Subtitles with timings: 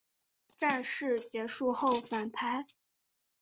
[0.57, 2.65] 战事结束后返台。